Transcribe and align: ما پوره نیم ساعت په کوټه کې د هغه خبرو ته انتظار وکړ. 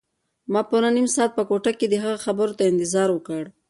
ما 0.51 0.61
پوره 0.69 0.89
نیم 0.95 1.07
ساعت 1.15 1.31
په 1.35 1.43
کوټه 1.49 1.71
کې 1.79 1.87
د 1.89 1.95
هغه 2.03 2.17
خبرو 2.25 2.57
ته 2.57 2.63
انتظار 2.71 3.09
وکړ. 3.13 3.43